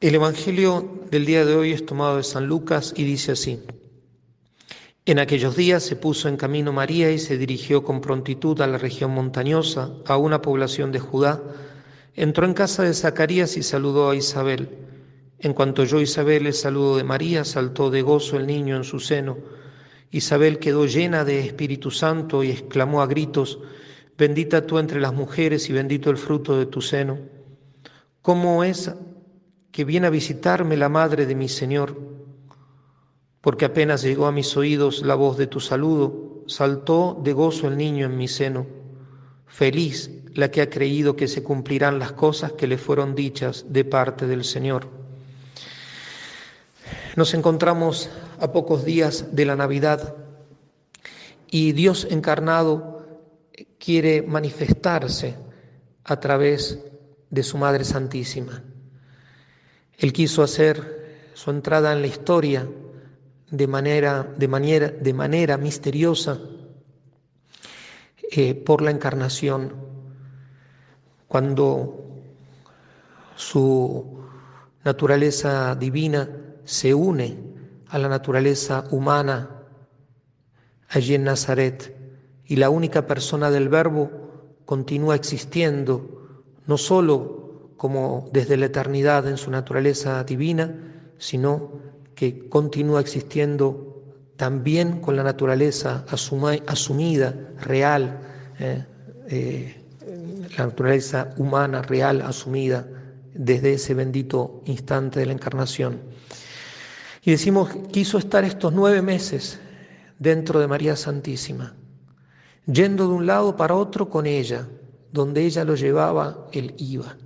El 0.00 0.14
Evangelio 0.14 1.06
del 1.10 1.26
día 1.26 1.44
de 1.44 1.56
hoy 1.56 1.72
es 1.72 1.84
tomado 1.84 2.18
de 2.18 2.22
San 2.22 2.46
Lucas 2.46 2.94
y 2.96 3.02
dice 3.02 3.32
así. 3.32 3.60
En 5.04 5.18
aquellos 5.18 5.56
días 5.56 5.82
se 5.82 5.96
puso 5.96 6.28
en 6.28 6.36
camino 6.36 6.72
María 6.72 7.10
y 7.10 7.18
se 7.18 7.36
dirigió 7.36 7.82
con 7.82 8.00
prontitud 8.00 8.60
a 8.60 8.68
la 8.68 8.78
región 8.78 9.10
montañosa, 9.10 9.90
a 10.06 10.16
una 10.16 10.40
población 10.40 10.92
de 10.92 11.00
Judá. 11.00 11.42
Entró 12.14 12.46
en 12.46 12.54
casa 12.54 12.84
de 12.84 12.94
Zacarías 12.94 13.56
y 13.56 13.64
saludó 13.64 14.08
a 14.08 14.14
Isabel. 14.14 14.68
En 15.40 15.52
cuanto 15.52 15.82
oyó 15.82 16.00
Isabel 16.00 16.46
el 16.46 16.54
saludo 16.54 16.96
de 16.96 17.02
María, 17.02 17.44
saltó 17.44 17.90
de 17.90 18.02
gozo 18.02 18.36
el 18.36 18.46
niño 18.46 18.76
en 18.76 18.84
su 18.84 19.00
seno. 19.00 19.36
Isabel 20.12 20.60
quedó 20.60 20.86
llena 20.86 21.24
de 21.24 21.40
Espíritu 21.40 21.90
Santo 21.90 22.44
y 22.44 22.52
exclamó 22.52 23.02
a 23.02 23.08
gritos, 23.08 23.58
Bendita 24.16 24.64
tú 24.64 24.78
entre 24.78 25.00
las 25.00 25.12
mujeres 25.12 25.68
y 25.68 25.72
bendito 25.72 26.08
el 26.08 26.18
fruto 26.18 26.56
de 26.56 26.66
tu 26.66 26.82
seno. 26.82 27.18
¿Cómo 28.22 28.62
es 28.62 28.92
que 29.70 29.84
viene 29.84 30.06
a 30.06 30.10
visitarme 30.10 30.76
la 30.76 30.88
madre 30.88 31.26
de 31.26 31.34
mi 31.34 31.48
Señor, 31.48 31.96
porque 33.40 33.64
apenas 33.64 34.02
llegó 34.02 34.26
a 34.26 34.32
mis 34.32 34.56
oídos 34.56 35.02
la 35.02 35.14
voz 35.14 35.36
de 35.36 35.46
tu 35.46 35.60
saludo, 35.60 36.44
saltó 36.46 37.20
de 37.22 37.32
gozo 37.32 37.68
el 37.68 37.76
niño 37.76 38.06
en 38.06 38.16
mi 38.16 38.28
seno. 38.28 38.66
Feliz 39.46 40.10
la 40.34 40.50
que 40.50 40.60
ha 40.62 40.70
creído 40.70 41.16
que 41.16 41.28
se 41.28 41.42
cumplirán 41.42 41.98
las 41.98 42.12
cosas 42.12 42.52
que 42.52 42.66
le 42.66 42.78
fueron 42.78 43.14
dichas 43.14 43.66
de 43.68 43.84
parte 43.84 44.26
del 44.26 44.44
Señor. 44.44 44.86
Nos 47.16 47.34
encontramos 47.34 48.10
a 48.38 48.52
pocos 48.52 48.84
días 48.84 49.26
de 49.32 49.44
la 49.44 49.56
Navidad 49.56 50.14
y 51.50 51.72
Dios 51.72 52.06
encarnado 52.10 53.06
quiere 53.78 54.22
manifestarse 54.22 55.34
a 56.04 56.20
través 56.20 56.78
de 57.30 57.42
su 57.42 57.58
Madre 57.58 57.84
Santísima. 57.84 58.62
Él 59.98 60.12
quiso 60.12 60.44
hacer 60.44 61.32
su 61.34 61.50
entrada 61.50 61.92
en 61.92 62.00
la 62.00 62.06
historia 62.06 62.68
de 63.50 63.66
manera, 63.66 64.22
de 64.36 64.48
manera, 64.48 64.88
de 64.88 65.12
manera 65.12 65.56
misteriosa 65.56 66.38
eh, 68.30 68.54
por 68.54 68.80
la 68.80 68.92
encarnación, 68.92 69.72
cuando 71.26 72.04
su 73.34 74.20
naturaleza 74.84 75.74
divina 75.74 76.30
se 76.64 76.94
une 76.94 77.36
a 77.88 77.98
la 77.98 78.08
naturaleza 78.08 78.84
humana 78.90 79.50
allí 80.88 81.14
en 81.14 81.24
Nazaret 81.24 81.96
y 82.46 82.56
la 82.56 82.70
única 82.70 83.06
persona 83.06 83.50
del 83.50 83.68
Verbo 83.68 84.10
continúa 84.64 85.16
existiendo, 85.16 86.44
no 86.66 86.78
solo 86.78 87.37
como 87.78 88.28
desde 88.32 88.56
la 88.56 88.66
eternidad 88.66 89.26
en 89.28 89.38
su 89.38 89.50
naturaleza 89.50 90.22
divina, 90.24 90.74
sino 91.16 91.72
que 92.14 92.48
continúa 92.48 93.00
existiendo 93.00 94.02
también 94.36 95.00
con 95.00 95.16
la 95.16 95.22
naturaleza 95.22 96.04
asumida, 96.08 97.34
real, 97.60 98.20
eh, 98.58 98.84
eh, 99.28 99.76
la 100.56 100.66
naturaleza 100.66 101.34
humana, 101.36 101.80
real, 101.82 102.20
asumida 102.22 102.84
desde 103.32 103.74
ese 103.74 103.94
bendito 103.94 104.62
instante 104.66 105.20
de 105.20 105.26
la 105.26 105.32
encarnación. 105.32 106.00
Y 107.22 107.30
decimos, 107.30 107.70
quiso 107.92 108.18
estar 108.18 108.44
estos 108.44 108.72
nueve 108.72 109.02
meses 109.02 109.60
dentro 110.18 110.58
de 110.58 110.66
María 110.66 110.96
Santísima, 110.96 111.74
yendo 112.66 113.06
de 113.06 113.14
un 113.14 113.26
lado 113.26 113.56
para 113.56 113.76
otro 113.76 114.08
con 114.08 114.26
ella, 114.26 114.66
donde 115.12 115.44
ella 115.44 115.64
lo 115.64 115.76
llevaba, 115.76 116.48
él 116.52 116.74
iba. 116.78 117.16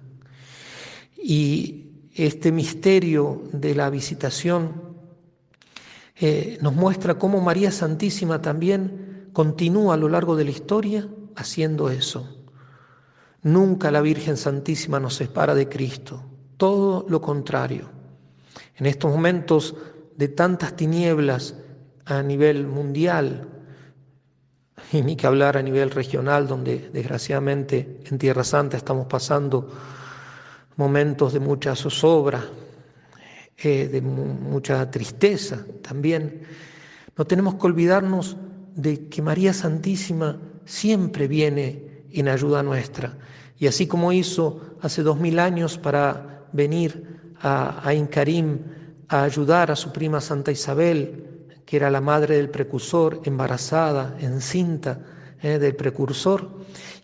Y 1.23 2.09
este 2.15 2.53
misterio 2.53 3.42
de 3.53 3.75
la 3.75 3.89
visitación 3.91 4.83
eh, 6.17 6.59
nos 6.61 6.75
muestra 6.75 7.15
cómo 7.15 7.41
María 7.41 7.70
Santísima 7.70 8.43
también 8.43 9.31
continúa 9.32 9.94
a 9.94 9.97
lo 9.97 10.09
largo 10.09 10.37
de 10.37 10.44
la 10.44 10.50
historia 10.50 11.09
haciendo 11.37 11.91
eso. 11.91 12.28
Nunca 13.43 13.91
la 13.91 14.00
Virgen 14.00 14.37
Santísima 14.37 15.00
nos 15.00 15.15
separa 15.15 15.55
de 15.55 15.69
Cristo, 15.69 16.22
todo 16.56 17.06
lo 17.09 17.21
contrario. 17.21 17.91
En 18.77 18.87
estos 18.87 19.11
momentos 19.11 19.75
de 20.16 20.28
tantas 20.28 20.77
tinieblas 20.77 21.55
a 22.05 22.22
nivel 22.22 22.66
mundial, 22.66 23.49
y 24.93 25.03
ni 25.03 25.16
que 25.16 25.27
hablar 25.27 25.56
a 25.56 25.62
nivel 25.62 25.91
regional, 25.91 26.47
donde 26.47 26.91
desgraciadamente 26.93 28.00
en 28.05 28.19
Tierra 28.19 28.44
Santa 28.44 28.77
estamos 28.77 29.06
pasando 29.06 29.69
momentos 30.77 31.33
de 31.33 31.41
mucha 31.41 31.75
zozobra, 31.75 32.44
eh, 33.56 33.88
de 33.88 34.00
mucha 34.00 34.91
tristeza 34.91 35.65
también. 35.83 36.43
No 37.16 37.25
tenemos 37.25 37.55
que 37.56 37.66
olvidarnos 37.66 38.37
de 38.75 39.09
que 39.09 39.22
María 39.22 39.53
Santísima 39.53 40.41
siempre 40.65 41.28
viene 41.28 42.06
en 42.11 42.28
ayuda 42.28 42.62
nuestra. 42.62 43.16
Y 43.59 43.66
así 43.66 43.87
como 43.87 44.12
hizo 44.12 44.77
hace 44.81 45.03
dos 45.03 45.21
mil 45.21 45.38
años 45.38 45.78
para 45.78 46.47
venir 46.53 47.32
a, 47.41 47.87
a 47.87 47.94
Incarim 47.94 48.59
a 49.09 49.25
ayudar 49.25 49.71
a 49.71 49.77
su 49.77 49.93
prima 49.93 50.21
Santa 50.21 50.50
Isabel, 50.50 51.49
que 51.66 51.77
era 51.77 51.91
la 51.91 52.00
madre 52.00 52.37
del 52.37 52.49
precursor, 52.50 53.21
embarazada, 53.25 54.16
encinta 54.21 54.99
eh, 55.42 55.58
del 55.58 55.76
precursor, 55.76 56.48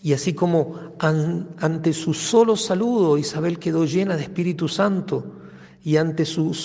y 0.02 0.12
así 0.12 0.32
como 0.32 0.92
ante 0.98 1.92
su 1.92 2.14
solo 2.14 2.56
saludo 2.56 3.18
Isabel 3.18 3.58
quedó 3.58 3.84
llena 3.84 4.16
de 4.16 4.22
Espíritu 4.22 4.68
Santo 4.68 5.24
y 5.82 5.96
ante 5.96 6.24
su 6.24 6.56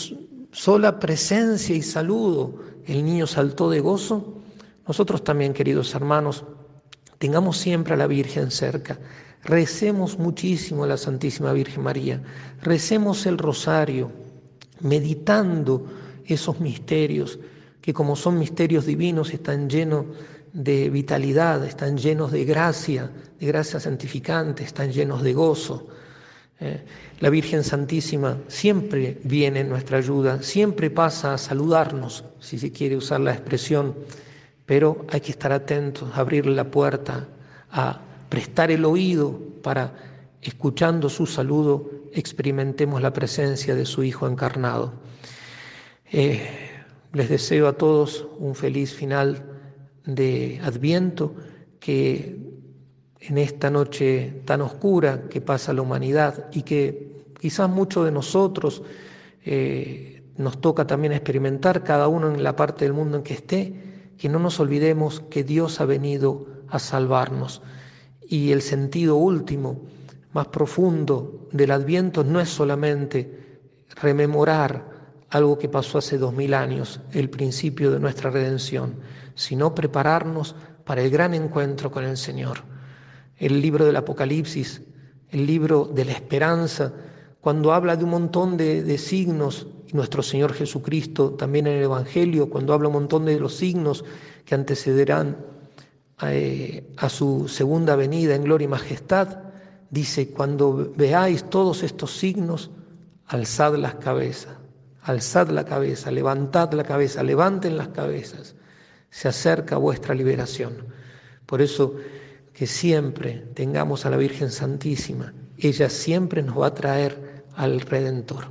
sola 0.52 1.00
presencia 1.00 1.76
y 1.76 1.82
saludo 1.82 2.60
el 2.86 3.04
niño 3.04 3.26
saltó 3.28 3.70
de 3.70 3.80
gozo, 3.80 4.42
nosotros 4.88 5.24
también, 5.24 5.54
queridos 5.54 5.96
hermanos, 5.96 6.44
tengamos 7.18 7.58
siempre 7.58 7.94
a 7.94 7.98
la 7.98 8.08
Virgen 8.08 8.52
cerca, 8.52 9.00
recemos 9.44 10.20
muchísimo 10.20 10.84
a 10.84 10.88
la 10.88 10.98
Santísima 10.98 11.54
Virgen 11.54 11.84
María, 11.84 12.22
recemos 12.62 13.26
el 13.26 13.38
rosario, 13.38 14.12
meditando 14.82 15.88
esos 16.26 16.60
misterios 16.60 17.40
que 17.82 17.94
como 17.94 18.16
son 18.16 18.40
misterios 18.40 18.86
divinos 18.86 19.34
están 19.34 19.70
llenos 19.70 20.06
de 20.54 20.92
vitalidad, 20.92 21.66
están 21.66 21.98
llenos 21.98 22.32
de 22.32 22.46
gracia, 22.46 23.10
de 23.40 23.46
gracia 23.48 23.80
santificante, 23.80 24.64
están 24.64 24.92
llenos 24.92 25.24
de 25.24 25.34
gozo. 25.34 25.88
Eh, 26.60 26.86
la 27.20 27.30
Virgen 27.32 27.64
Santísima 27.64 28.38
siempre 28.48 29.20
viene 29.24 29.62
en 29.62 29.70
nuestra 29.70 29.98
ayuda, 29.98 30.44
siempre 30.44 30.92
pasa 30.92 31.34
a 31.34 31.38
saludarnos, 31.40 32.24
si 32.40 32.60
se 32.60 32.72
quiere 32.72 32.96
usar 32.96 33.20
la 33.20 33.34
expresión, 33.34 33.96
pero 34.68 35.06
hay 35.10 35.22
que 35.22 35.32
estar 35.32 35.52
atentos, 35.52 36.12
abrirle 36.14 36.56
la 36.56 36.70
puerta, 36.70 37.28
a 37.72 38.00
prestar 38.30 38.70
el 38.70 38.86
oído 38.86 39.40
para, 39.64 39.94
escuchando 40.42 41.10
su 41.10 41.26
saludo, 41.26 41.90
experimentemos 42.14 43.02
la 43.02 43.12
presencia 43.12 43.74
de 43.74 43.86
su 43.86 44.04
Hijo 44.04 44.28
encarnado. 44.28 44.94
Eh, 46.12 46.48
les 47.12 47.30
deseo 47.30 47.68
a 47.68 47.74
todos 47.74 48.28
un 48.38 48.54
feliz 48.54 48.94
final 48.94 49.53
de 50.06 50.60
Adviento 50.64 51.34
que 51.80 52.38
en 53.20 53.38
esta 53.38 53.70
noche 53.70 54.42
tan 54.46 54.62
oscura 54.62 55.30
que 55.30 55.42
pasa 55.42 55.74
la 55.74 55.82
humanidad 55.82 56.50
y 56.52 56.64
que 56.64 57.26
quizás 57.40 57.70
muchos 57.70 58.06
de 58.06 58.12
nosotros 58.12 58.84
eh, 59.46 60.24
nos 60.38 60.60
toca 60.60 60.88
también 60.88 61.14
experimentar, 61.14 61.84
cada 61.84 62.08
uno 62.08 62.34
en 62.34 62.44
la 62.44 62.56
parte 62.56 62.86
del 62.86 62.94
mundo 62.94 63.18
en 63.18 63.24
que 63.24 63.34
esté, 63.34 63.74
que 64.18 64.30
no 64.30 64.40
nos 64.40 64.60
olvidemos 64.60 65.22
que 65.30 65.44
Dios 65.44 65.80
ha 65.80 65.86
venido 65.86 66.48
a 66.70 66.80
salvarnos. 66.80 67.62
Y 68.28 68.52
el 68.52 68.62
sentido 68.62 69.16
último, 69.16 69.82
más 70.34 70.48
profundo 70.48 71.48
del 71.52 71.72
Adviento 71.72 72.24
no 72.24 72.40
es 72.40 72.50
solamente 72.50 73.60
rememorar 74.02 74.93
algo 75.34 75.58
que 75.58 75.68
pasó 75.68 75.98
hace 75.98 76.20
dos 76.20 76.32
mil 76.32 76.54
años, 76.54 77.00
el 77.12 77.28
principio 77.28 77.90
de 77.90 78.00
nuestra 78.00 78.30
redención, 78.30 78.98
sino 79.34 79.74
prepararnos 79.74 80.56
para 80.86 81.02
el 81.02 81.10
gran 81.10 81.34
encuentro 81.34 81.90
con 81.90 82.04
el 82.04 82.18
Señor. 82.18 82.60
El 83.38 83.60
libro 83.60 83.84
del 83.84 83.96
Apocalipsis, 83.96 84.84
el 85.32 85.48
libro 85.48 85.86
de 85.86 86.06
la 86.06 86.12
esperanza, 86.12 86.94
cuando 87.42 87.74
habla 87.74 87.96
de 87.96 88.04
un 88.04 88.12
montón 88.12 88.58
de, 88.58 88.98
signos, 89.00 89.66
y 89.88 89.94
nuestro 89.94 90.22
Señor 90.22 90.54
Jesucristo 90.54 91.32
también 91.32 91.66
en 91.66 91.78
el 91.78 91.84
Evangelio, 91.86 92.48
cuando 92.48 92.72
habla 92.72 92.90
un 92.90 92.94
montón 92.94 93.26
de 93.26 93.40
los 93.40 93.56
signos 93.56 94.06
que 94.46 94.54
antecederán 94.54 95.38
eh, 96.22 96.94
a 96.98 97.10
su 97.10 97.48
segunda 97.48 97.96
venida 97.96 98.36
en 98.36 98.44
gloria 98.44 98.66
y 98.66 98.68
majestad, 98.68 99.40
dice, 99.90 100.30
cuando 100.30 100.94
veáis 100.96 101.50
todos 101.50 101.82
estos 101.82 102.16
signos, 102.16 102.70
alzad 103.26 103.76
las 103.78 103.96
cabezas, 103.96 104.58
alzad 105.04 105.50
la 105.50 105.66
cabeza, 105.66 106.12
levantad 106.12 106.74
la 106.74 106.84
cabeza, 106.84 107.24
levanten 107.24 107.78
las 107.78 107.90
cabezas, 107.90 108.56
se 109.10 109.28
acerca 109.28 109.78
vuestra 109.78 110.16
liberación. 110.16 110.74
Por 111.46 111.62
eso 111.62 111.96
que 112.54 112.68
siempre 112.68 113.46
tengamos 113.54 114.06
a 114.06 114.10
la 114.10 114.18
Virgen 114.18 114.52
Santísima, 114.52 115.34
ella 115.58 115.90
siempre 115.90 116.42
nos 116.42 116.60
va 116.60 116.68
a 116.68 116.74
traer 116.74 117.44
al 117.56 117.82
Redentor. 117.82 118.46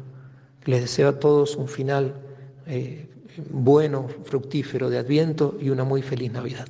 Les 0.64 0.82
deseo 0.82 1.08
a 1.08 1.18
todos 1.18 1.56
un 1.56 1.68
final 1.68 2.14
eh, 2.66 3.08
bueno, 3.50 4.08
fructífero 4.24 4.90
de 4.90 4.98
Adviento 4.98 5.56
y 5.60 5.70
una 5.70 5.84
muy 5.84 6.02
feliz 6.02 6.30
Navidad. 6.32 6.68